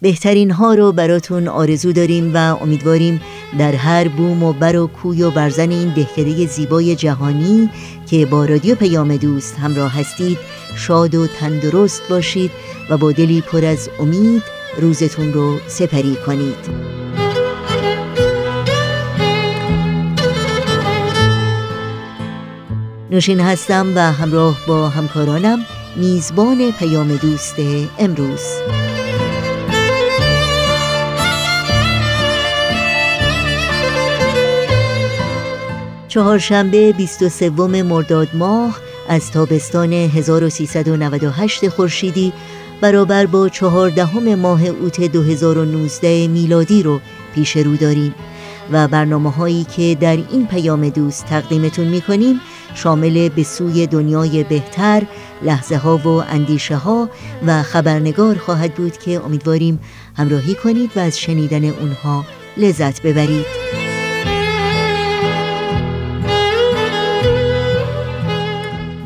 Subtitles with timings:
[0.00, 3.20] بهترین ها رو براتون آرزو داریم و امیدواریم
[3.58, 7.70] در هر بوم و بر و کوی و برزن این دهکده زیبای جهانی
[8.10, 10.38] که با رادیو پیام دوست همراه هستید
[10.76, 12.50] شاد و تندرست باشید
[12.90, 14.42] و با دلی پر از امید
[14.80, 16.88] روزتون رو سپری کنید.
[23.10, 25.58] نوشین هستم و همراه با همکارانم
[25.96, 27.56] میزبان پیام دوست
[27.98, 28.42] امروز.
[36.18, 37.50] چهارشنبه 23
[37.82, 42.32] مرداد ماه از تابستان 1398 خورشیدی
[42.80, 47.00] برابر با چهاردهم ماه اوت 2019 میلادی رو
[47.34, 48.14] پیش رو داریم.
[48.72, 52.40] و برنامه هایی که در این پیام دوست تقدیمتون می‌کنیم
[52.74, 55.02] شامل به سوی دنیای بهتر
[55.42, 57.10] لحظه ها و اندیشه ها
[57.46, 59.80] و خبرنگار خواهد بود که امیدواریم
[60.16, 62.24] همراهی کنید و از شنیدن اونها
[62.56, 63.77] لذت ببرید.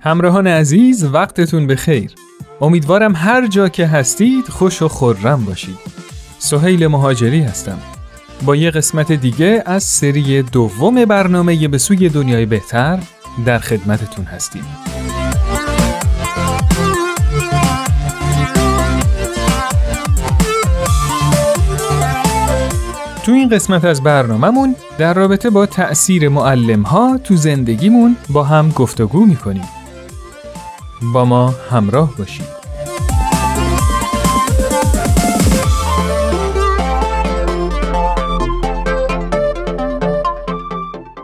[0.00, 2.10] همراهان عزیز وقتتون به خیر
[2.60, 5.78] امیدوارم هر جا که هستید خوش و خورم باشید.
[6.38, 7.78] سهیل مهاجری هستم.
[8.44, 12.98] با یه قسمت دیگه از سری دوم برنامه به سوی دنیای بهتر
[13.46, 14.64] در خدمتتون هستیم.
[23.30, 28.70] تو این قسمت از برنامهمون در رابطه با تأثیر معلم ها تو زندگیمون با هم
[28.70, 29.64] گفتگو می‌کنیم.
[31.14, 32.46] با ما همراه باشید.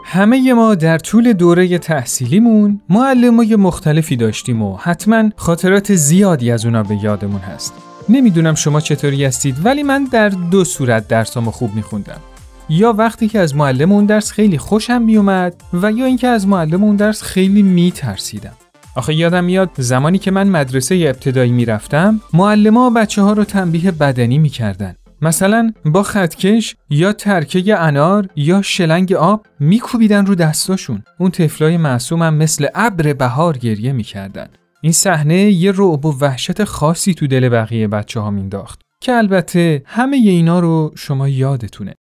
[0.04, 6.82] همه ما در طول دوره تحصیلیمون معلمای مختلفی داشتیم و حتما خاطرات زیادی از اونا
[6.82, 7.85] به یادمون هست.
[8.08, 12.20] نمی‌دونم شما چطوری هستید ولی من در دو صورت درسامو خوب میخوندم.
[12.68, 16.84] یا وقتی که از معلم اون درس خیلی خوشم میومد و یا اینکه از معلم
[16.84, 18.52] اون درس خیلی میترسیدم.
[18.96, 24.38] آخه یادم میاد زمانی که من مدرسه ابتدایی می‌رفتم معلما بچه ها رو تنبیه بدنی
[24.38, 24.94] می‌کردن.
[25.22, 31.02] مثلا با خطکش یا ترکه انار یا شلنگ آب میکوبیدن رو دستاشون.
[31.18, 34.48] اون طفلای معصومم مثل ابر بهار گریه می‌کردن.
[34.86, 39.82] این صحنه یه رعب و وحشت خاصی تو دل بقیه بچه ها مینداخت که البته
[39.86, 41.94] همه اینا رو شما یادتونه.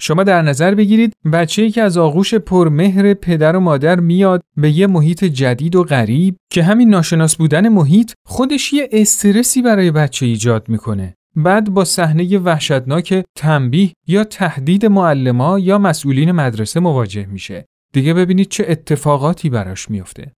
[0.00, 4.86] شما در نظر بگیرید بچه‌ای که از آغوش پرمهر پدر و مادر میاد به یه
[4.86, 10.68] محیط جدید و غریب که همین ناشناس بودن محیط خودش یه استرسی برای بچه ایجاد
[10.68, 11.14] می‌کنه.
[11.36, 17.66] بعد با صحنه وحشتناک تنبیه یا تهدید معلما یا مسئولین مدرسه مواجه میشه.
[17.92, 20.32] دیگه ببینید چه اتفاقاتی براش میفته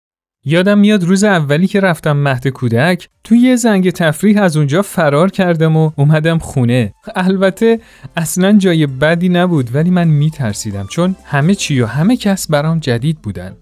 [0.49, 5.31] یادم میاد روز اولی که رفتم مهد کودک توی یه زنگ تفریح از اونجا فرار
[5.31, 7.81] کردم و اومدم خونه البته
[8.17, 13.19] اصلا جای بدی نبود ولی من میترسیدم چون همه چی و همه کس برام جدید
[13.23, 13.53] بودن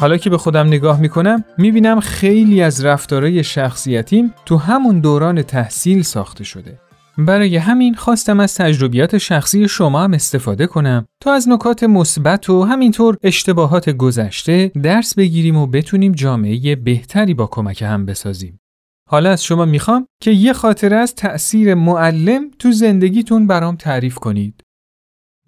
[0.00, 6.02] حالا که به خودم نگاه می‌کنم می‌بینم خیلی از رفتارای شخصیتیم تو همون دوران تحصیل
[6.02, 6.78] ساخته شده.
[7.18, 12.62] برای همین خواستم از تجربیات شخصی شما هم استفاده کنم تا از نکات مثبت و
[12.62, 18.60] همینطور اشتباهات گذشته درس بگیریم و بتونیم جامعه بهتری با کمک هم بسازیم.
[19.08, 24.60] حالا از شما می‌خوام که یه خاطره از تأثیر معلم تو زندگیتون برام تعریف کنید.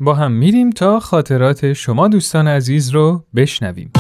[0.01, 3.91] با هم میریم تا خاطرات شما دوستان عزیز رو بشنویم.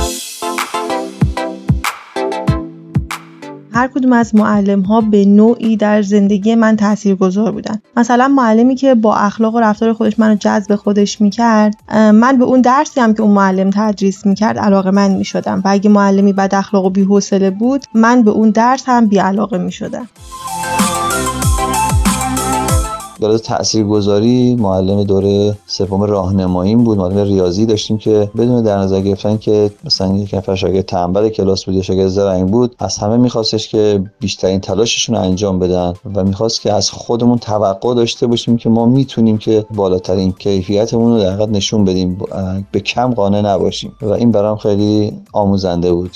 [3.74, 7.82] هر کدوم از معلم ها به نوعی در زندگی من تاثیرگذار بودن.
[7.96, 12.60] مثلا معلمی که با اخلاق و رفتار خودش منو جذب خودش می‌کرد من به اون
[12.60, 16.84] درسی هم که اون معلم تدریس می‌کرد علاقه من می‌شدم و اگه معلمی بد اخلاق
[16.84, 20.08] و بی‌حوصله بود من به اون درس هم بی علاقه می‌شدم.
[23.28, 26.98] تأثیر تاثیرگذاری معلم دوره سوم راهنماییم بود.
[26.98, 31.64] معلم ریاضی داشتیم که بدون در نظر گرفتن که مثلا یک نفر شاگرد تنبل کلاس
[31.64, 36.24] بود یا شاگرد زرنگ بود از همه میخواستش که بیشترین تلاششون رو انجام بدن و
[36.24, 41.46] می‌خواست که از خودمون توقع داشته باشیم که ما می‌تونیم که بالاترین کیفیتمون رو در
[41.46, 42.18] نشون بدیم
[42.72, 43.92] به کم قانع نباشیم.
[44.02, 46.10] و این برام خیلی آموزنده بود.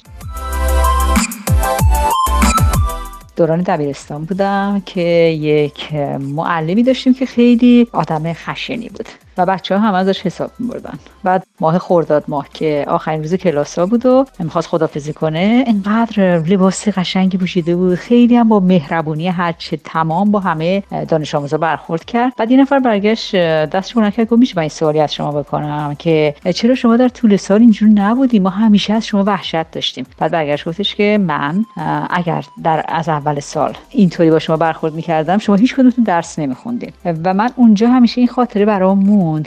[3.39, 5.01] دوران دبیرستان بودم که
[5.41, 9.09] یک معلمی داشتیم که خیلی آدم خشنی بود.
[9.39, 10.99] و بچه ها هم ازش حساب میبردن.
[11.25, 16.39] بعد ماه خورداد ماه که آخرین روز کلاس ها بود و می‌خواست خدافزی کنه اینقدر
[16.39, 17.95] لباس قشنگی پوشیده بود.
[17.95, 22.33] خیلی هم با مهربونی هرچه تمام با همه دانش آموزا برخورد کرد.
[22.37, 23.37] بعد یه نفر برگشت
[23.67, 27.09] دستش بلند کرد گفت میشه من این سوالی از شما بکنم که چرا شما در
[27.09, 30.07] طول سال اینجور نبودیم ما همیشه از شما وحشت داشتیم.
[30.19, 31.65] بعد برگشت گفتش که من
[32.11, 36.93] اگر در از اول سال اینطوری با شما برخورد می‌کردم شما هیچ کدومتون درس نمیخوندین.
[37.05, 38.99] و من اونجا همیشه این خاطره برام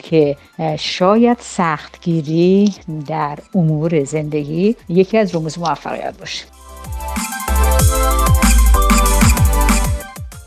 [0.04, 0.38] که
[0.80, 2.74] شاید سختگیری
[3.08, 6.46] در امور زندگی یکی از رموز موفقیت باشه.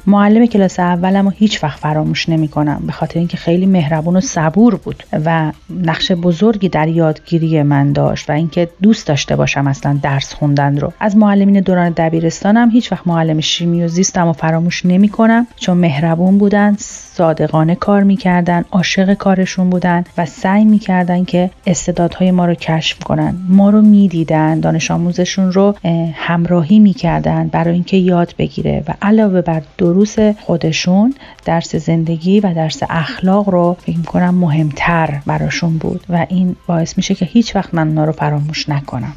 [0.07, 4.21] معلم کلاس اولم رو هیچ وقت فراموش نمی کنم به خاطر اینکه خیلی مهربون و
[4.21, 5.53] صبور بود و
[5.85, 10.93] نقش بزرگی در یادگیری من داشت و اینکه دوست داشته باشم اصلا درس خوندن رو.
[11.01, 15.77] از معلمین دوران دبیرستانم هیچ وقت معلم شیمی و زیستم و فراموش نمی کنم چون
[15.77, 22.55] مهربون بودن صادقانه کار می‌کردن عاشق کارشون بودن و سعی می‌کردن که استعدادهای ما رو
[22.55, 23.37] کشف کنن.
[23.49, 25.75] ما رو می‌دیدن دانش آموزشون رو
[26.15, 29.63] همراهی می‌کردن برای اینکه یاد بگیره و علاوه بر
[29.95, 36.57] دروس خودشون درس زندگی و درس اخلاق رو فکر می‌کنم مهمتر براشون بود و این
[36.67, 39.13] باعث میشه که هیچ وقت من اونا رو فراموش نکنم.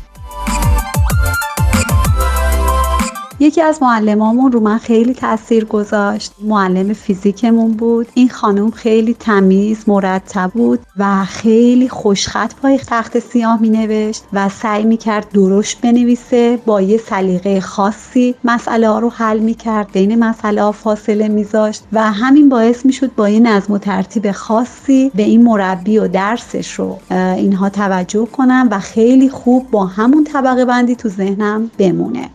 [3.39, 6.33] یکی از معلمامون رو من خیلی تاثیر گذاشت.
[6.41, 8.07] معلم فیزیکمون بود.
[8.13, 14.49] این خانم خیلی تمیز مرتب بود و خیلی خوشخط پای تخت سیاه می نوشت و
[14.49, 19.91] سعی می کرد درشت بنویسه با یه سلیقه خاصی مسئله ها رو حل می کرد
[19.91, 24.31] بین مسئله ها فاصله میذاشت و همین باعث می شد با یه نظم و ترتیب
[24.31, 30.23] خاصی به این مربی و درسش رو اینها توجه کنم و خیلی خوب با همون
[30.23, 32.29] طبقه بندی تو ذهنم بمونه.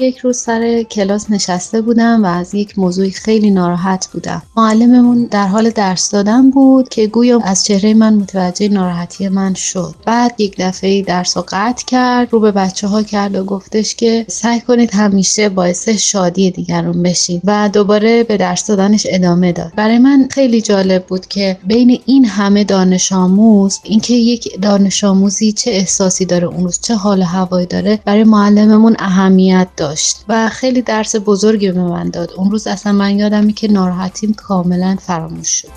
[0.00, 4.42] یک روز سر کلاس نشسته بودم و از یک موضوع خیلی ناراحت بودم.
[4.56, 9.94] معلممون در حال درس دادن بود که گویا از چهره من متوجه ناراحتی من شد.
[10.06, 14.24] بعد یک دفعه درس رو قطع کرد رو به بچه ها کرد و گفتش که
[14.28, 19.72] سعی کنید همیشه باعث شادی دیگران بشین و دوباره به درس دادنش ادامه داد.
[19.76, 25.52] برای من خیلی جالب بود که بین این همه دانش آموز اینکه یک دانش آموزی
[25.52, 30.82] چه احساسی داره اون روز چه حال هوایی داره برای معلممون اهمیت داشت و خیلی
[30.82, 32.32] درس بزرگی به من داد.
[32.36, 35.68] اون روز اصلا من یادمی که ناراحتیم کاملا فراموش شد.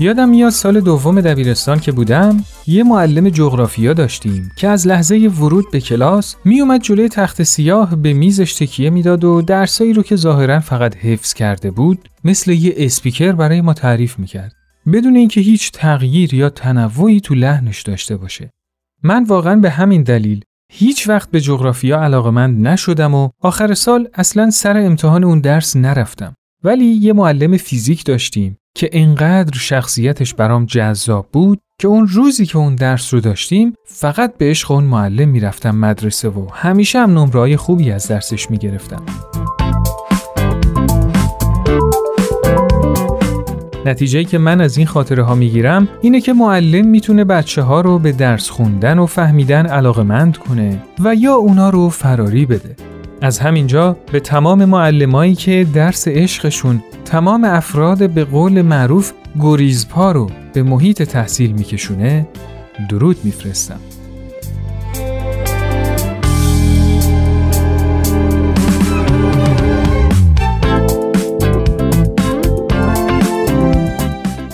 [0.00, 5.70] یادم میاد سال دوم دبیرستان که بودم یه معلم جغرافیا داشتیم که از لحظه ورود
[5.72, 10.60] به کلاس میومد جلوی تخت سیاه به میزش تکیه می‌داد و درسایی رو که ظاهرا
[10.60, 14.52] فقط حفظ کرده بود مثل یه اسپیکر برای ما تعریف می‌کرد.
[14.92, 18.50] بدون اینکه هیچ تغییر یا تنوعی تو لحنش داشته باشه.
[19.02, 24.50] من واقعا به همین دلیل هیچ وقت به جغرافیا علاقمند نشدم و آخر سال اصلا
[24.50, 31.28] سر امتحان اون درس نرفتم ولی یه معلم فیزیک داشتیم که انقدر شخصیتش برام جذاب
[31.32, 35.76] بود که اون روزی که اون درس رو داشتیم فقط به عشق اون معلم می‌رفتم
[35.76, 39.02] مدرسه و همیشه هم نمرهای خوبی از درسش می‌گرفتم.
[43.86, 47.98] نتیجه که من از این خاطره ها می‌گیرم اینه که معلم می‌تونه بچه ها رو
[47.98, 52.76] به درس خوندن و فهمیدن علاقمند کنه و یا اونا رو فراری بده.
[53.22, 60.30] از همینجا به تمام معلمایی که درس عشقشون تمام افراد به قول معروف گریزپا رو
[60.52, 62.26] به محیط تحصیل میکشونه
[62.88, 63.80] درود میفرستم.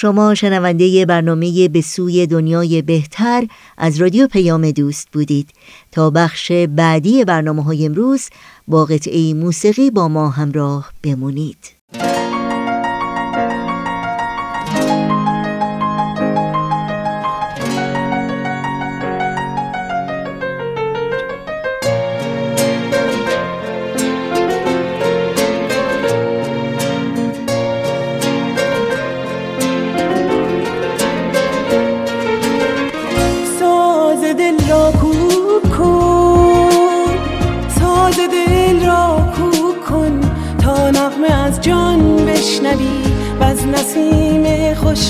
[0.00, 3.46] شما شنونده برنامه به سوی دنیای بهتر
[3.78, 5.50] از رادیو پیام دوست بودید.
[5.92, 8.28] تا بخش بعدی برنامه های امروز
[8.68, 11.77] با قطعه موسیقی با ما همراه بمونید.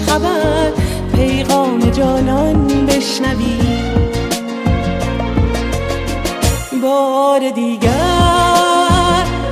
[0.08, 0.72] خبر
[1.16, 3.58] پیغام جانان بشنوی.
[6.82, 7.90] بار دیگر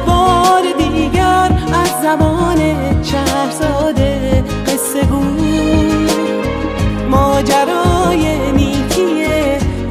[0.07, 2.59] بار دیگر از زمان
[3.03, 5.23] چهرزاده قصه گو.
[7.11, 9.25] ماجرای نیکی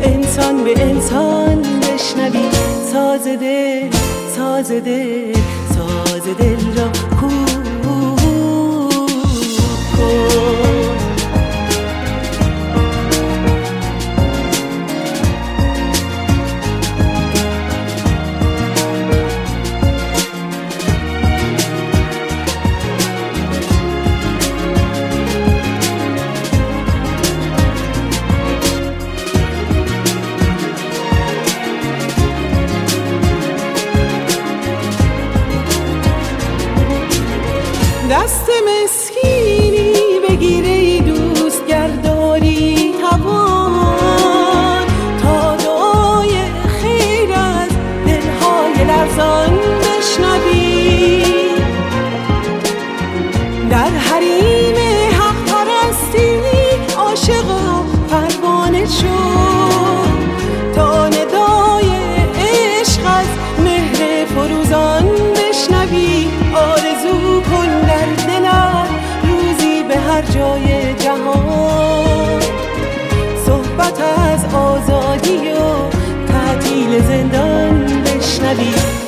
[0.02, 2.50] انسان به انسان بشنوی.
[2.94, 3.90] ساز دل
[4.36, 5.34] ساز دل
[5.76, 7.15] ساز دل را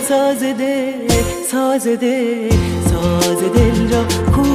[0.10, 0.44] ساز
[2.90, 4.48] ساز دل را کو.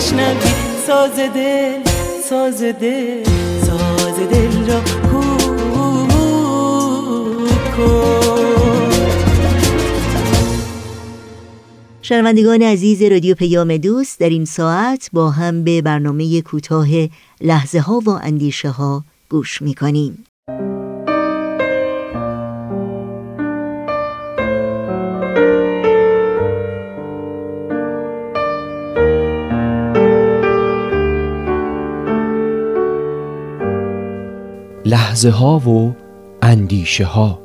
[0.00, 0.52] بشنوی
[0.86, 1.82] ساز دل
[2.24, 3.24] ساز دل
[3.62, 4.80] ساز دل را
[12.02, 16.88] شنوندگان عزیز رادیو پیام دوست در این ساعت با هم به برنامه کوتاه
[17.40, 20.24] لحظه ها و اندیشه ها گوش می کنیم.
[34.90, 35.94] لحظه ها و
[36.42, 37.40] اندیشه ها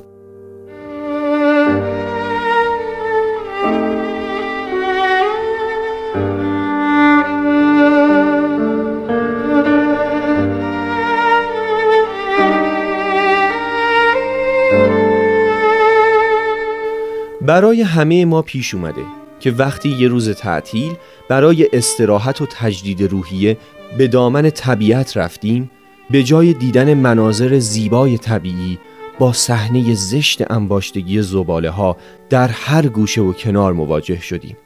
[17.42, 19.02] برای همه ما پیش اومده
[19.40, 20.94] که وقتی یه روز تعطیل
[21.30, 23.58] برای استراحت و تجدید روحیه
[23.98, 25.72] به دامن طبیعت رفتیم
[26.10, 28.80] به جای دیدن مناظر زیبای طبیعی
[29.20, 31.98] با صحنه زشت انباشتگی زباله ها
[32.30, 34.58] در هر گوشه و کنار مواجه شدیم.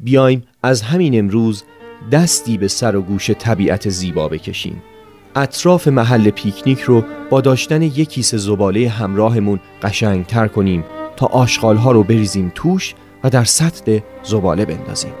[0.00, 1.64] بیایم از همین امروز
[2.12, 4.82] دستی به سر و گوش طبیعت زیبا بکشیم.
[5.36, 10.84] اطراف محل پیکنیک رو با داشتن یک کیسه زباله همراهمون قشنگتر کنیم
[11.16, 15.12] تا آشغالها رو بریزیم توش و در سطح زباله بندازیم.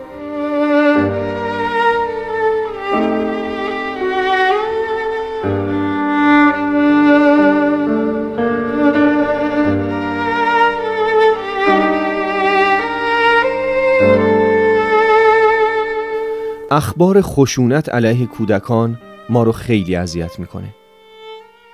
[16.76, 20.74] اخبار خشونت علیه کودکان ما رو خیلی اذیت می‌کنه.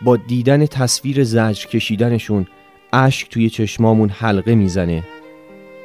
[0.03, 2.47] با دیدن تصویر زجر کشیدنشون
[2.93, 5.03] اشک توی چشمامون حلقه می‌زنه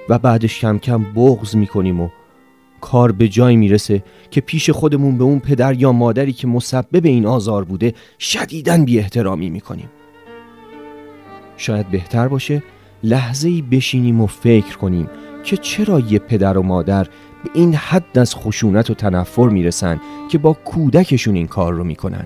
[0.10, 2.10] و بعدش کم کم بغز می‌کنیم و
[2.82, 7.26] کار به جای می‌رسه که پیش خودمون به اون پدر یا مادری که مسبب این
[7.26, 9.90] آزار بوده شدیدن بی احترامی می‌کنیم.
[11.58, 12.64] شاید بهتر باشه
[13.04, 15.10] لحظه ای بشینیم و فکر کنیم
[15.44, 17.08] که چرا یه پدر و مادر
[17.48, 22.26] به این حد از خشونت و تنفر می‌رسن که با کودکشون این کار رو می‌کنن.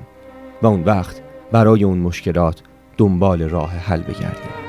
[0.61, 2.61] و اون وقت برای اون مشکلات
[2.97, 4.60] دنبال راه حل بگردیم.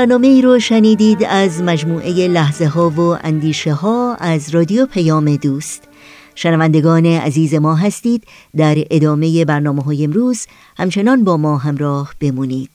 [0.00, 5.88] برنامه ای رو شنیدید از مجموعه لحظه ها و اندیشه ها از رادیو پیام دوست.
[6.34, 8.24] شنوندگان عزیز ما هستید.
[8.56, 12.70] در ادامه برنامه های امروز همچنان با ما همراه بمونید.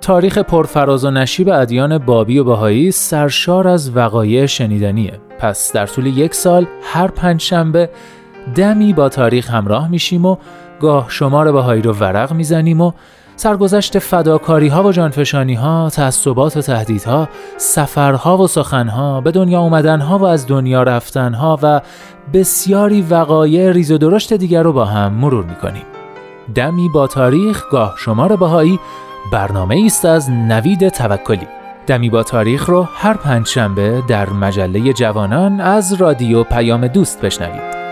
[0.00, 5.20] تاریخ پرفراز و نشیب ادیان بابی و بهایی سرشار از وقایع شنیدنیه.
[5.38, 7.90] پس در طول یک سال هر پنج شنبه
[8.54, 10.36] دمی با تاریخ همراه میشیم و
[10.80, 12.92] گاه شمار رو ورق می‌زنیم و
[13.36, 20.00] سرگذشت فداکاری ها و جانفشانی ها، تعصبات و تهدیدها، سفرها و سخنها، به دنیا اومدن
[20.00, 21.80] ها و از دنیا رفتن ها و
[22.32, 25.84] بسیاری وقایع ریز و درشت دیگر رو با هم مرور می‌کنیم.
[26.54, 28.80] دمی با تاریخ گاه شمار بهایی
[29.32, 31.48] برنامه است از نوید توکلی.
[31.86, 37.83] دمی با تاریخ رو هر پنج شنبه در مجله جوانان از رادیو پیام دوست بشنوید.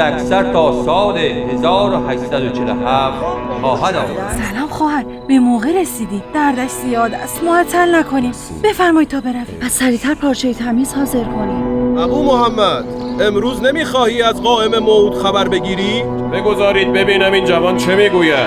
[0.00, 3.16] حد اکثر تا سال 1847
[3.60, 4.52] خواهد آمد.
[4.52, 6.22] سلام خواهر به موقع رسیدی.
[6.34, 7.44] دردش زیاد است.
[7.44, 8.32] معطل نکنیم.
[8.64, 9.58] بفرمایید تا برویم.
[9.60, 11.98] پس سریعتر پارچه تمیز حاضر کنیم.
[11.98, 12.84] ابو محمد
[13.20, 18.46] امروز نمی‌خواهی از قائم موعود خبر بگیری؟ بگذارید ببینم این جوان چه می‌گوید.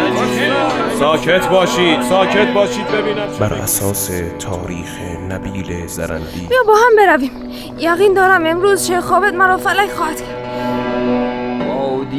[1.00, 6.48] ساکت باشید ساکت باشید ببینم بر اساس تاریخ نبیل زرندی.
[6.50, 7.32] بیا با هم برویم.
[7.80, 10.43] یقین دارم امروز چه خوابت مرا فلک خواهد کرد.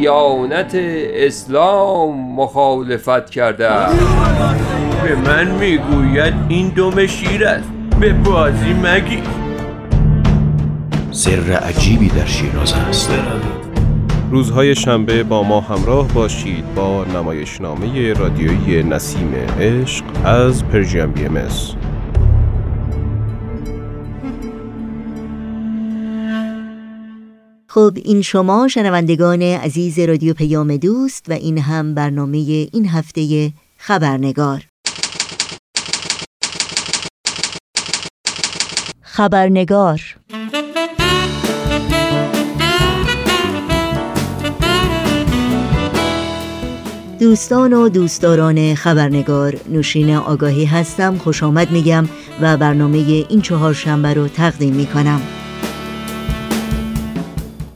[0.04, 3.68] دیانت اسلام مخالفت کرده
[5.04, 7.68] به من می‌گوید این دم شیر است.
[8.00, 9.22] به بازی مگی
[11.10, 13.10] سر عجیبی در شیراز است.
[14.30, 21.36] روزهای شنبه با ما همراه باشید با نمایشنامه رادیویی نسیم عشق از پرژیم بی ام
[27.74, 32.38] خب این شما شنوندگان عزیز رادیو پیام دوست و این هم برنامه
[32.72, 34.62] این هفته خبرنگار.
[39.02, 40.00] خبرنگار.
[47.20, 52.08] دوستان و دوستداران خبرنگار نوشین آگاهی هستم خوش آمد میگم
[52.40, 55.20] و برنامه این چهار شنبه رو تقدیم می‌کنم.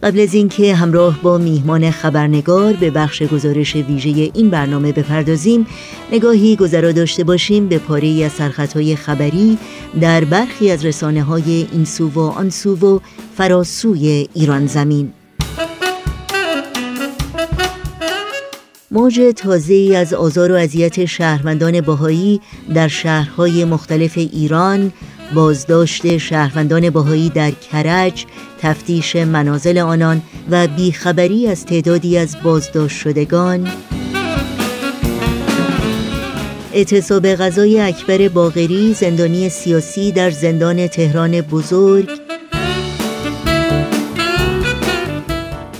[0.02, 5.66] قبل از اینکه همراه با میهمان خبرنگار به بخش گزارش ویژه این برنامه بپردازیم
[6.12, 9.58] نگاهی گذرا داشته باشیم به پاره از سرخطهای خبری
[10.00, 13.00] در برخی از رسانه های این سو و آن سو و
[13.36, 15.12] فراسوی ایران زمین.
[18.90, 22.40] موج تازه از آزار و اذیت شهروندان باهایی
[22.74, 24.92] در شهرهای مختلف ایران
[25.34, 28.24] بازداشت شهروندان باهایی در کرج
[28.60, 33.68] تفتیش منازل آنان و بیخبری از تعدادی از بازداشت شدگان.
[36.72, 42.08] اعتصاب غذای اکبر باغری زندانی سیاسی در زندان تهران بزرگ.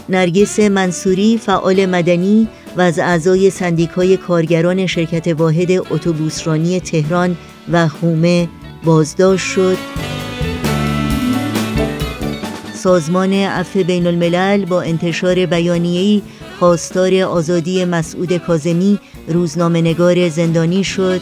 [0.09, 7.37] نرگس منصوری فعال مدنی و از اعضای سندیکای کارگران شرکت واحد اتوبوسرانی تهران
[7.73, 8.49] و حومه
[8.85, 9.77] بازداشت شد.
[12.75, 16.23] سازمان عفو بین الملل با انتشار بیانیه‌ای
[16.59, 21.21] خواستار آزادی مسعود کازمی روزنامه نگار زندانی شد.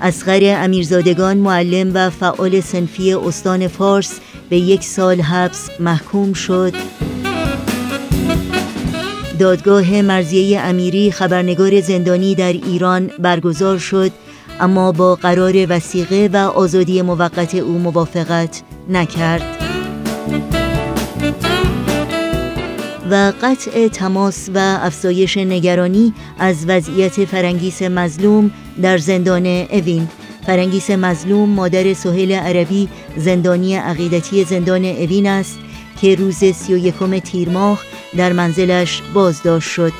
[0.00, 6.72] اسقر امیرزادگان معلم و فعال سنفی استان فارس به یک سال حبس محکوم شد.
[9.38, 14.10] دادگاه مرزیه امیری خبرنگار زندانی در ایران برگزار شد.
[14.60, 19.42] اما با قرار وسیقه و آزادی موقت او موافقت نکرد.
[23.10, 28.50] و قطع تماس و افزایش نگرانی از وضعیت فرنگیس مظلوم
[28.82, 30.08] در زندان اوین.
[30.46, 35.58] فرنگیس مظلوم مادر سهیل عربی زندانی عقیدتی زندان اوین است
[36.00, 37.80] که روز سی و یکم تیر ماه
[38.16, 39.92] در منزلش بازداشت شد.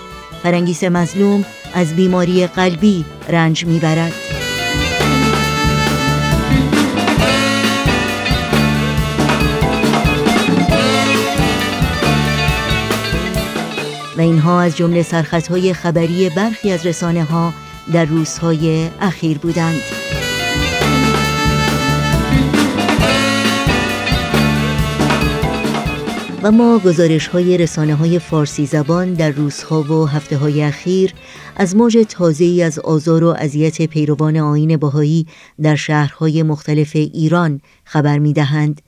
[0.43, 4.42] فرنگیس مظلوم از بیماری قلبی رنج می‌برد.
[14.17, 17.53] و اینها از جمله سرخطهای خبری برخی از رسانه ها
[17.93, 19.81] در روزهای اخیر بودند
[26.43, 31.15] و ما گزارش های رسانه های فارسی زبان در روزها و هفته های اخیر
[31.57, 35.27] از موج تازه از آزار و اذیت پیروان آین باهایی
[35.63, 38.83] در شهرهای مختلف ایران خبر می دهند.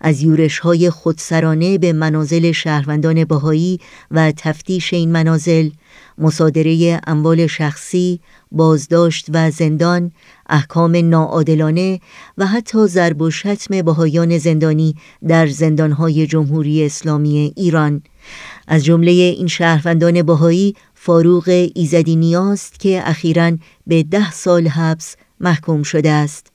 [0.00, 5.70] از یورش های خودسرانه به منازل شهروندان باهایی و تفتیش این منازل
[6.18, 8.20] مصادره اموال شخصی،
[8.52, 10.12] بازداشت و زندان،
[10.48, 12.00] احکام ناعادلانه
[12.38, 14.94] و حتی ضرب و شتم بهایان زندانی
[15.28, 18.02] در زندانهای جمهوری اسلامی ایران.
[18.68, 23.52] از جمله این شهروندان بهایی فاروق ایزدی نیاست که اخیرا
[23.86, 26.49] به ده سال حبس محکوم شده است.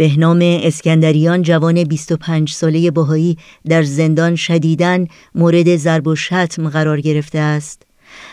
[0.00, 3.36] بهنام اسکندریان جوان 25 ساله بهایی
[3.68, 7.82] در زندان شدیدن مورد ضرب و شتم قرار گرفته است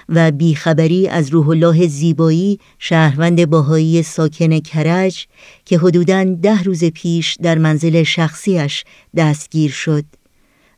[0.10, 5.28] و بیخبری از روح الله زیبایی شهروند باهایی ساکن کرج
[5.66, 8.84] که حدوداً ده روز پیش در منزل شخصیش
[9.16, 10.06] دستگیر شد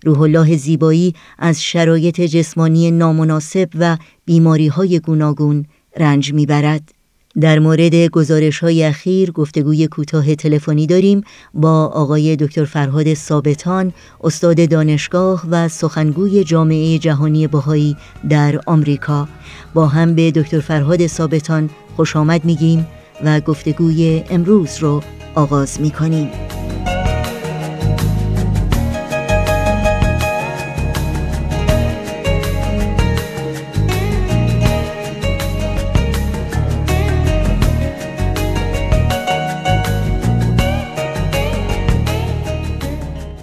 [0.03, 5.65] روح الله زیبایی از شرایط جسمانی نامناسب و بیماری های گوناگون
[5.97, 6.98] رنج می‌برد.
[7.41, 11.21] در مورد گزارش های اخیر گفتگوی کوتاه تلفنی داریم
[11.53, 17.97] با آقای دکتر فرهاد ثابتان استاد دانشگاه و سخنگوی جامعه جهانی بهایی
[18.29, 19.27] در آمریکا.
[19.73, 22.87] با هم به دکتر فرهاد ثابتان خوش آمد میگیم
[23.23, 25.01] و گفتگوی امروز رو
[25.35, 26.29] آغاز می‌کنیم.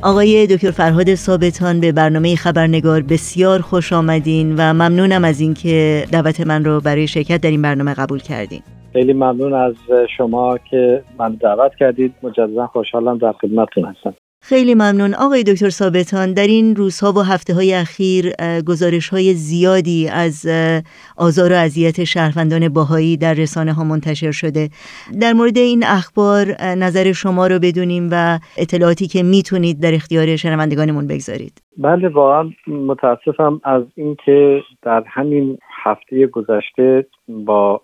[0.06, 6.40] آقای دکتر فرهاد ثابتان به برنامه خبرنگار بسیار خوش آمدین و ممنونم از اینکه دعوت
[6.40, 8.60] من رو برای شرکت در این برنامه قبول کردین.
[8.92, 9.74] خیلی ممنون از
[10.16, 12.14] شما که من دعوت کردید.
[12.22, 14.14] مجددا خوشحالم در خدمتتون هستم.
[14.48, 15.14] خیلی ممنون.
[15.14, 18.32] آقای دکتر ثابتان در این روزها و هفته های اخیر
[18.66, 20.46] گزارش های زیادی از
[21.16, 24.68] آزار و اذیت شهروندان باهایی در رسانه ها منتشر شده.
[25.20, 31.06] در مورد این اخبار نظر شما رو بدونیم و اطلاعاتی که می‌تونید در اختیار شنوندگانمون
[31.06, 31.62] بگذارید.
[31.78, 37.80] بله واقعا متاسفم از اینکه در همین هفته گذشته با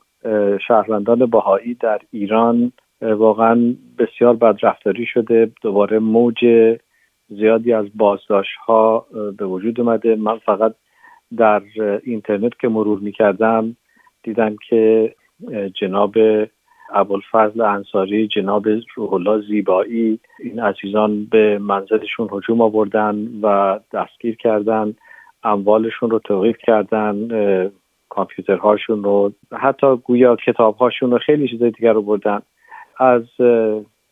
[0.68, 5.50] شهروندان باهایی در ایران واقعا بسیار بدرفتاری شده.
[5.62, 6.44] دوباره موج
[7.28, 9.06] زیادی از بازداشت ها
[9.38, 10.16] به وجود اومده.
[10.16, 10.74] من فقط
[11.36, 11.62] در
[12.04, 13.76] اینترنت که مرور می کردم
[14.22, 15.14] دیدم که
[15.74, 16.14] جناب
[16.94, 24.94] ابوالفضل انصاری جناب روح الله زیبایی این عزیزان به منزلشون هجوم آوردن و دستگیر کردن
[25.44, 27.28] اموالشون رو توقیف کردن
[28.08, 32.42] کامپیوترهاشون رو حتی گویا کتابهاشون رو خیلی چیزای دیگر رو بردن.
[32.98, 33.22] از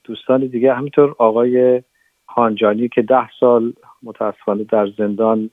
[0.04, 1.82] دوستان دیگه همینطور آقای
[2.26, 5.50] خانجانی که ده سال متاسفانه در زندان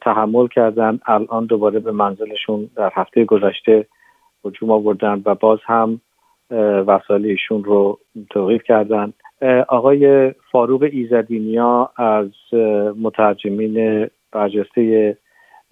[0.00, 3.86] تحمل کردن الان دوباره به منزلشون در هفته گذشته
[4.44, 6.00] هجوم آوردن و باز هم
[6.86, 7.98] وسایل ایشون رو
[8.30, 9.12] توقیف کردن.
[9.68, 12.30] آقای فاروق ایزدینیا از
[13.02, 15.16] مترجمین برجسته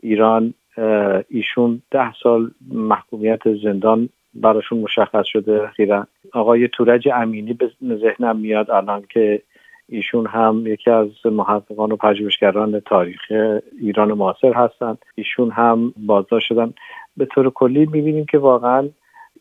[0.03, 0.55] ایران
[1.29, 4.09] ایشون ده سال محکومیت زندان
[4.41, 6.07] براشون مشخص شده اخیرا.
[6.33, 9.43] آقای تورج امینی به ذهنم میاد الان که
[9.89, 13.21] ایشون هم یکی از محققان و پژوهشگران تاریخ
[13.81, 14.99] ایران معاصر هستند.
[15.15, 16.75] ایشون هم بازداشت شدن.
[17.17, 18.89] به طور کلی می‌بینیم که واقعا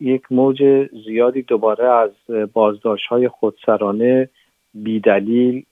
[0.02, 2.12] یک موج زیادی دوباره از
[2.54, 4.30] بازداشت های خودسرانه
[4.74, 5.64] بیدلیل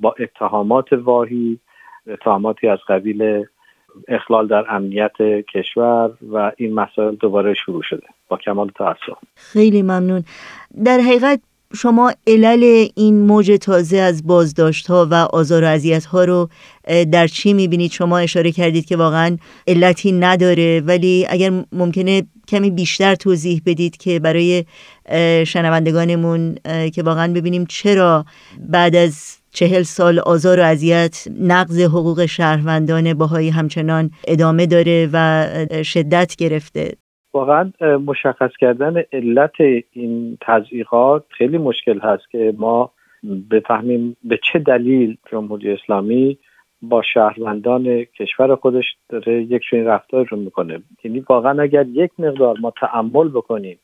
[0.00, 1.58] با اتهامات واهی
[2.06, 3.44] اتهاماتی از قبیل
[4.08, 5.12] اخلال در امنیت
[5.54, 9.18] کشور و این مسائل دوباره شروع شده با کمال تاسف.
[9.34, 10.24] خیلی ممنون.
[10.84, 11.40] در حقیقت
[11.74, 16.48] شما علل این موج تازه از بازداشت ها و آزار و اذیت ها رو
[17.12, 23.14] در چی می‌بینید؟ شما اشاره کردید که واقعا علتی نداره ولی اگر ممکنه کمی بیشتر
[23.14, 24.64] توضیح بدید که برای
[25.46, 26.54] شنوندگانمون
[26.94, 28.24] که واقعا ببینیم چرا
[28.58, 35.46] بعد از چهل سال آزار و اذیت نقض حقوق شهروندان باهایی همچنان ادامه داره و
[35.84, 36.92] شدت گرفته.
[37.34, 37.72] واقعا
[38.06, 39.60] مشخص کردن علت
[39.92, 42.92] این تضییقات خیلی مشکل هست که ما
[43.50, 46.38] بفهمیم به چه دلیل جمهوری اسلامی
[46.82, 50.82] با شهروندان کشور خودش داره یک چنین رفتار رو می‌کنه.
[51.04, 53.78] یعنی واقعا اگر یک مقدار ما تعمل بکنیم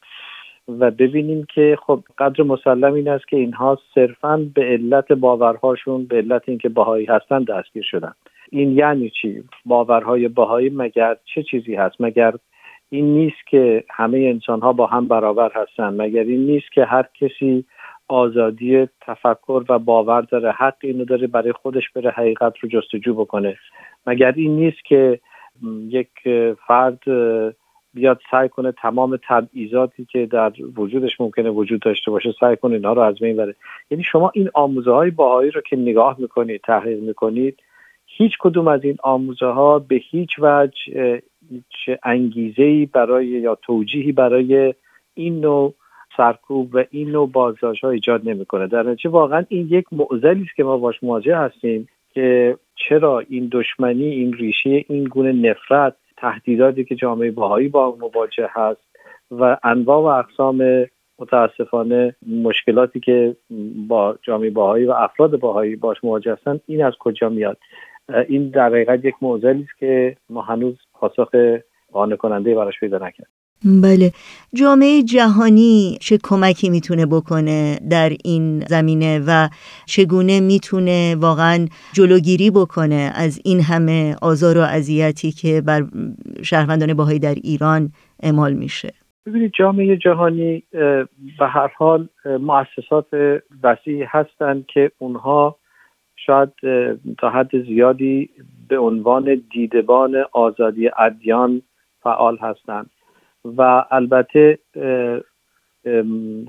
[0.69, 6.17] و ببینیم که خب قدر مسلم این است که اینها صرفا به علت باورهاشون به
[6.17, 8.13] علت اینکه باهایی هستن دستگیر شدن.
[8.51, 12.35] این یعنی چی؟ باورهای باهایی مگر چه چیزی هست؟ مگر
[12.91, 17.05] این نیست که همه انسان ها با هم برابر هستند مگر این نیست که هر
[17.21, 17.65] کسی
[18.09, 23.57] آزادی تفکر و باور داره حق اینو داره برای خودش بره حقیقت رو جستجو بکنه؟
[24.07, 25.21] مگر این نیست که
[25.89, 26.09] یک
[26.67, 27.03] فرد
[27.97, 32.93] بیاد سعی کنه تمام تبعیضاتی که در وجودش ممکنه وجود داشته باشه سعی کنه اینها
[32.93, 33.55] رو از بین بره
[33.91, 37.59] یعنی شما این آموزه های باهایی رو که نگاه می‌کنید تحقیق می‌کنید
[38.07, 44.75] هیچ کدوم از این آموزه ها به هیچ وجه هیچ انگیزه برای یا توجیهی برای
[45.15, 45.75] این نوع
[46.17, 48.67] سرکوب و این نوع بازداشت ها ایجاد نمی‌کنه.
[48.67, 53.49] در نتیجه واقعا این یک معضلی است که ما باش مواجه هستیم که چرا این
[53.53, 58.81] دشمنی این ریشه این گونه نفرت تهدیداتی که جامعه باهایی با مواجه هست
[59.31, 60.87] و انواع و اقسام
[61.19, 63.37] متاسفانه مشکلاتی که
[63.89, 67.59] با جامعه باهایی و افراد باهایی باش مواجه هستن این از کجا میاد؟
[68.29, 71.31] این در حقیقت یک موضوعی است که ما هنوز پاسخ
[71.93, 73.29] قانع کننده براش پیدا نکرد
[73.67, 74.13] بله.
[74.55, 79.49] جامعه جهانی چه کمکی می‌تونه بکنه در این زمینه و
[79.87, 85.85] چگونه می‌تونه واقعا جلوگیری بکنه از این همه آزار و اذیتی که بر
[86.43, 88.93] شهروندان باهایی در ایران اعمال میشه؟
[89.27, 90.63] ببینید جامعه جهانی
[91.39, 93.07] به هر حال مؤسسات
[93.63, 95.57] وسیعی هستند که اونها
[96.27, 96.49] شاید
[97.19, 98.31] تا حد زیادی
[98.69, 101.63] به عنوان دیدبان آزادی ادیان
[102.03, 102.91] فعال هستند.
[103.57, 104.59] و البته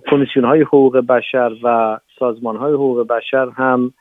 [0.10, 3.94] کمیسیون های حقوق بشر و سازمان های حقوق بشر هم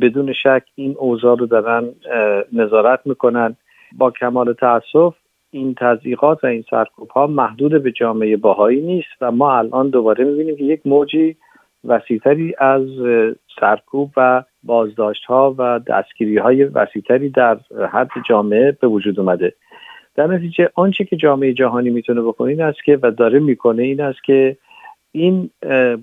[0.00, 1.88] بدون شک این اوضاع رو دارن
[2.52, 3.56] نظارت می‌کنن.
[3.98, 5.14] با کمال تاسف
[5.50, 10.24] این تضییقات و این سرکوب ها محدود به جامعه باهایی نیست و ما الان دوباره
[10.24, 11.36] می‌بینیم که یک موجی
[11.84, 12.82] وسیعتری از
[13.60, 17.58] سرکوب و بازداشت ها و دستگیری های وسیعتری در
[17.92, 19.54] حد جامعه به وجود اومده.
[20.14, 24.00] در نتیجه آنچه که جامعه جهانی می‌تونه بکنه این است که و داره می‌کنه این
[24.00, 24.56] است که
[25.12, 25.50] این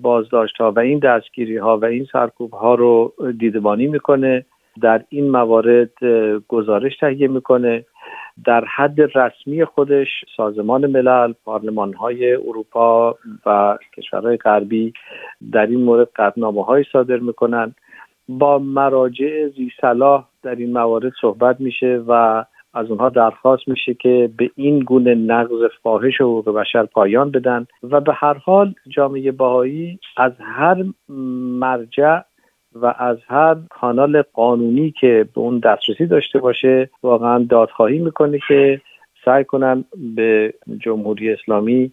[0.02, 4.44] بازداشت ها و این دستگیری ها و این سرکوب ها رو دیدبانی می‌کنه
[4.82, 6.04] در این موارد
[6.48, 7.84] گزارش تهیه می‌کنه.
[8.44, 14.92] در حد رسمی خودش سازمان ملل پارلمان های اروپا و کشورهای غربی
[15.52, 17.74] در این مورد قدنامه های صادر می‌کنن.
[18.28, 24.30] با مراجع زی صلاح در این موارد صحبت میشه و از اونها درخواست میشه که
[24.36, 29.98] به این گونه نقض فاحش حقوق بشر پایان بدن و به هر حال جامعه باهایی
[30.16, 30.84] از هر
[31.58, 32.20] مرجع
[32.74, 38.80] و از هر کانال قانونی که به اون دسترسی داشته باشه واقعا دادخواهی می‌کنه که
[39.24, 39.84] سعی کنن
[40.16, 41.92] به جمهوری اسلامی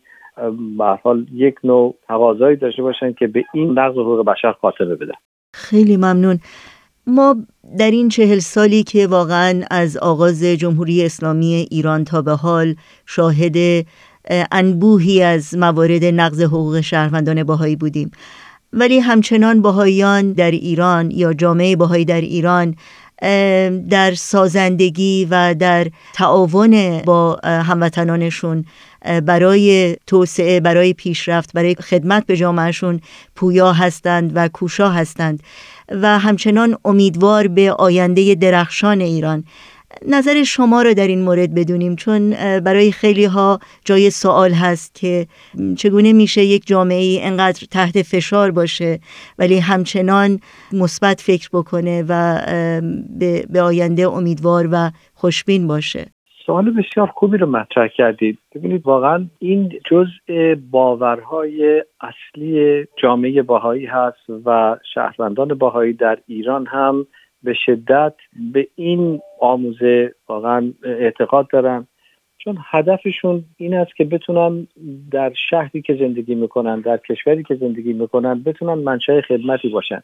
[0.77, 5.15] به حال یک نوع تقاضایی داشته باشن که به این نقض حقوق بشر خاتمه بدن.
[5.53, 6.39] خیلی ممنون.
[7.07, 7.35] ما
[7.77, 13.85] در این چهل سالی که واقعا از آغاز جمهوری اسلامی ایران تا به حال شاهد
[14.51, 18.11] انبوهی از موارد نقض حقوق شهروندان باهایی بودیم.
[18.73, 22.75] ولی همچنان باهاییان در ایران یا جامعه باهایی در ایران
[23.89, 28.65] در سازندگی و در تعاون با هموطنانشون
[29.25, 33.01] برای توسعه برای پیشرفت برای خدمت به جامعهشون
[33.35, 35.43] پویا هستند و کوشا هستند.
[35.89, 39.43] و همچنان امیدوار به آینده درخشان ایران.
[40.07, 45.27] نظر شما رو در این مورد بدونیم چون برای خیلی ها جای سوال هست که
[45.77, 48.99] چگونه میشه یک جامعه ای انقدر تحت فشار باشه
[49.39, 50.39] ولی همچنان
[50.71, 52.41] مثبت فکر بکنه و
[53.49, 56.16] به آینده امیدوار و خوشبین باشه.
[56.47, 58.37] سوال بسیار خوبی رو مطرح کردید.
[58.55, 67.07] ببینید واقعا این جزء باورهای اصلی جامعه باهایی هست و شهروندان باهایی در ایران هم
[67.43, 68.13] به شدت
[68.53, 71.87] به این آموزه واقعا اعتقاد دارن.
[72.37, 74.67] چون هدفشون این است که بتونن
[75.11, 80.03] در شهری که زندگی می‌کنن در کشوری که زندگی می‌کنن بتونن منشأ خدمتی باشن.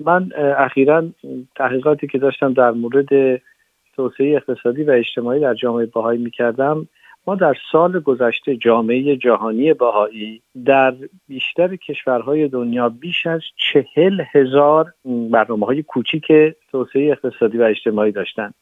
[0.00, 1.04] من اخیرا
[1.56, 3.40] تحقیقاتی که داشتم در مورد
[3.96, 6.88] توسعه اقتصادی و اجتماعی در جامعه باهایی می‌کردم.
[7.26, 10.94] ما در سال گذشته جامعه جهانی باهایی در
[11.28, 14.94] بیشتر کشورهای دنیا بیش از چهل هزار
[15.30, 16.32] برنامه های کوچیک
[16.72, 18.54] توسعه اقتصادی و اجتماعی داشتند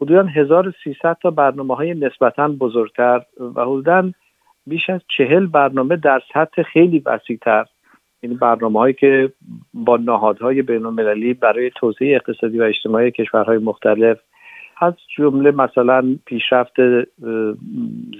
[0.00, 3.20] حدودا 1300 تا برنامه های نسبتا بزرگتر
[3.54, 4.10] و حدودا
[4.66, 7.64] بیش از چهل برنامه در سطح خیلی وسیعتر.
[8.20, 9.32] این برنامه هایی که
[9.74, 14.18] با نهادهای بین المللی برای توسعه اقتصادی و اجتماعی کشورهای مختلف
[14.80, 16.74] از جمله مثلا پیشرفت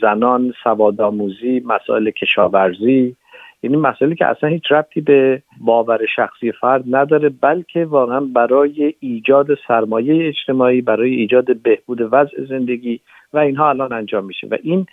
[0.00, 3.16] زنان سوادآموزی مسائل کشاورزی
[3.62, 9.46] یعنی مسائلی که اصلا هیچ ربطی به باور شخصی فرد نداره بلکه واقعا برای ایجاد
[9.68, 13.00] سرمایه اجتماعی برای ایجاد بهبود وضع زندگی
[13.32, 14.46] و اینها الان انجام میشه.
[14.46, 14.86] و این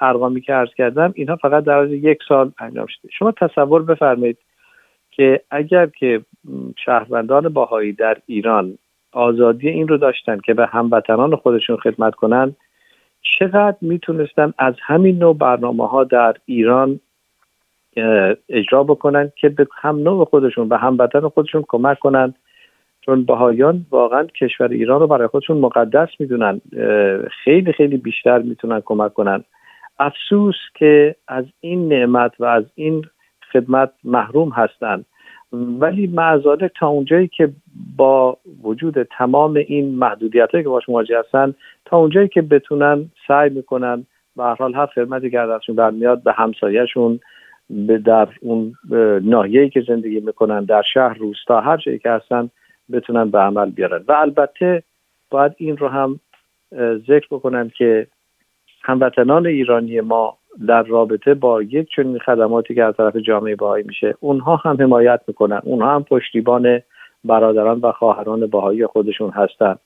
[0.00, 3.08] ارقامی که عرض کردم اینها فقط در یک سال انجام شده.
[3.18, 4.38] شما تصور بفرمایید
[5.10, 6.20] که اگر که
[6.84, 8.78] شهروندان باهایی در ایران
[9.12, 12.56] آزادی این رو داشتن که به هموطنان خودشون خدمت کنن
[13.22, 17.00] چقدر می‌تونستن از همین نوع برنامه ها در ایران
[18.48, 22.34] اجرا بکنن که به هم نوع خودشون به هموطن خودشون کمک کنن؟
[23.00, 26.60] چون بهایان واقعا کشور ایران رو برای خودشون مقدس می‌دونن
[27.44, 29.44] خیلی خیلی بیشتر می‌تونن کمک کنن.
[29.98, 33.04] افسوس که از این نعمت و از این
[33.52, 35.06] خدمت محروم هستند
[35.52, 37.52] ولی معذاله تا اونجایی که
[37.96, 43.50] با وجود تمام این محدودیت هایی که باش مواجه هستن تا اونجایی که بتونن سعی
[43.50, 47.20] می‌کنن به هر حال هر خدمتی که ازشون برمیاد به همسایهشون
[47.70, 48.74] به در اون
[49.22, 52.50] ناحیه‌ای که زندگی می‌کنن در شهر روستا هر جایی که هستن
[52.92, 54.04] بتونن به عمل بیارن.
[54.08, 54.82] و البته
[55.30, 56.20] باید این رو هم
[57.08, 58.06] ذکر بکنن که
[58.82, 60.38] هموطنان ایرانی ما
[60.68, 65.20] در رابطه با یک چنین خدماتی که از طرف جامعه باهایی میشه اونها هم حمایت
[65.28, 65.60] می‌کنن.
[65.64, 66.80] اونها هم پشتیبان
[67.24, 69.78] برادران و خواهران باهایی خودشون هستند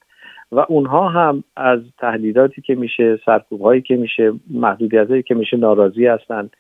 [0.53, 5.57] و اونها هم از تهدیداتی که میشه سرکوب هایی که میشه محدودیت هایی که میشه
[5.57, 6.51] ناراضی هستند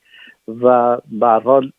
[0.62, 1.70] و به حال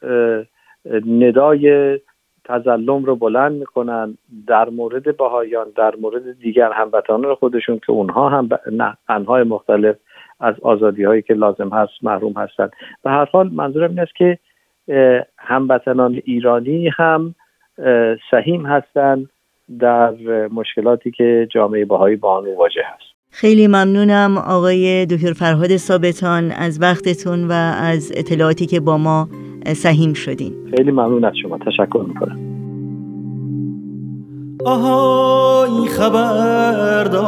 [1.06, 2.00] ندای
[2.46, 4.18] تظلم رو بلند می‌کنن
[4.48, 8.50] در مورد باهایان در مورد دیگر هموطنان خودشون که اونها هم
[9.10, 9.96] انهای مختلف
[10.40, 12.72] از آزادی هایی که لازم هست محروم هستند.
[13.04, 14.38] به هر حال منظورم این است که
[15.38, 17.36] هموطنان ایرانی هم
[18.32, 19.30] سهیم هستند
[19.80, 20.14] در
[20.48, 23.08] مشکلاتی که جامعه باهایی با آن مواجه هست.
[23.32, 29.28] خیلی ممنونم آقای دکتر فرهاد ثابتان از وقتتون و از اطلاعاتی که با ما
[29.66, 30.54] سهیم شدین.
[30.78, 31.58] خیلی ممنون از شما.
[31.58, 32.40] تشکر می‌کنم.
[34.66, 37.28] آهای خبردار.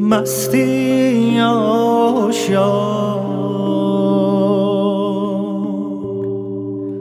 [0.00, 2.78] مستی آشیار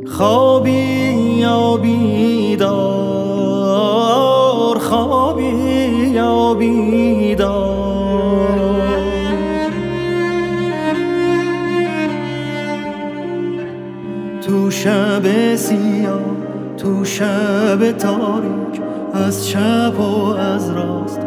[0.08, 0.72] خوابی
[1.40, 2.78] یا بیدار
[4.80, 5.44] خوابی
[6.14, 7.78] یا بیدار.
[14.42, 16.20] تو شب سیاه
[16.78, 18.82] تو شب تاریک
[19.14, 21.27] از چپ و از راست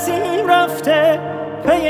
[0.00, 1.20] نسیم رفته
[1.66, 1.88] پی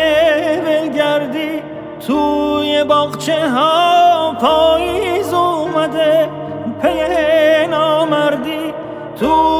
[0.64, 1.62] بلگردی
[2.06, 6.28] توی باغچه ها پاییز اومده
[6.82, 8.74] پی نامردی.
[9.20, 9.59] توی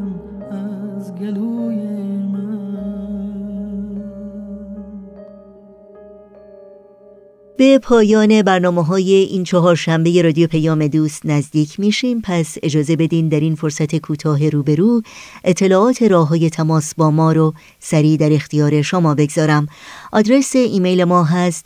[7.61, 12.21] به پایان برنامه های این چهار شنبه رادیو پیام دوست نزدیک میشیم.
[12.23, 15.01] پس اجازه بدین در این فرصت کوتاه روبرو
[15.43, 19.67] اطلاعات راه های تماس با ما رو سریع در اختیار شما بگذارم.
[20.11, 21.65] آدرس ایمیل ما هست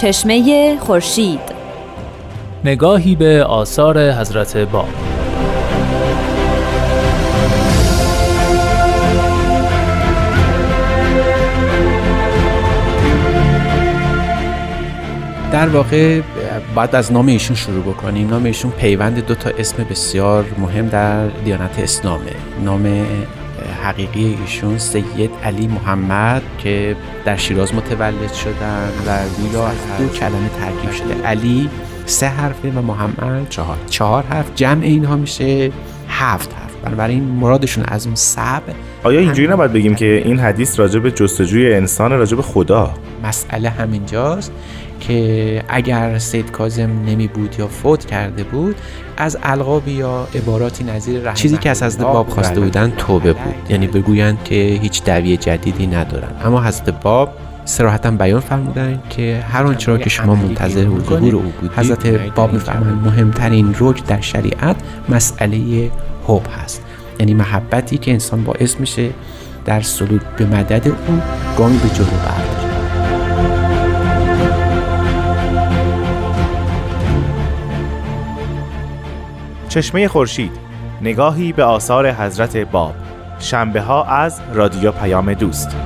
[0.00, 1.40] چشمه خورشید.
[2.64, 4.88] نگاهی به آثار حضرت باب
[15.52, 16.20] در واقع
[16.74, 18.28] باید از نام ایشون شروع بکنیم.
[18.28, 22.32] نام ایشون پیوند دو تا اسم بسیار مهم در دیانت اسلامه.
[22.64, 23.06] نام
[23.84, 30.48] حقیقی ایشون سید علی محمد که در شیراز متولد شدن و گویا از دو کلمه
[30.60, 31.22] ترکیب شده.
[31.26, 31.70] علی
[32.06, 33.76] سه حرفه و محمد چهار.
[33.90, 34.50] چهار حرف.
[34.54, 35.70] جمع اینها میشه
[36.08, 36.68] هفت حرف.
[36.84, 38.62] بنابراین مرادشون از اون سب
[39.02, 43.70] آیا اینجوری نباید بگیم که این حدیث راجع به جستجوی انسان راجع به خدا؟ مسئله
[43.70, 44.52] همینجاست.
[45.00, 48.76] که اگر سید کازم نمی بود یا فوت کرده بود
[49.16, 53.54] از القاب یا عباراتی نظیر چیزی که از حضرت باب خواسته بودن توبه بود.
[53.70, 56.30] یعنی بگویند که هیچ دعوی جدیدی ندارن.
[56.44, 57.30] اما حضرت باب
[57.64, 62.52] سراحتا بیان فرمودن که هر آنچه را که شما منتظر ظهور او بودید حضرت باب
[62.52, 63.06] میفرمایند.
[63.06, 64.76] مهمترین رکن در شریعت
[65.08, 65.90] مسئله
[66.26, 66.82] حب هست.
[67.20, 69.10] یعنی محبتی که انسان باعث میشه
[69.64, 71.20] در سلوک به مدد او
[71.58, 72.67] گامی به جلو برداره
[79.78, 80.52] چشمه خورشید
[81.02, 82.94] نگاهی به آثار حضرت باب.
[83.38, 85.76] شنبه ها از رادیو پیام دوست.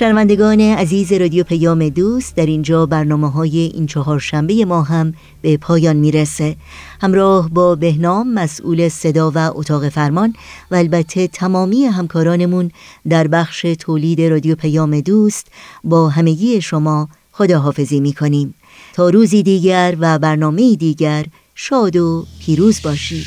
[0.00, 5.56] شنوندگان عزیز رادیو پیام دوست در اینجا برنامه های این چهار شنبه ما هم به
[5.56, 6.56] پایان می‌رسه.
[7.00, 10.34] همراه با بهنام مسئول صدا و اتاق فرمان
[10.70, 12.70] و البته تمامی همکارانمون
[13.08, 15.46] در بخش تولید رادیو پیام دوست
[15.84, 18.54] با همگی شما خداحافظی می‌کنیم.
[18.92, 21.24] تا روزی دیگر و برنامه دیگر
[21.54, 23.26] شاد و پیروز باشید.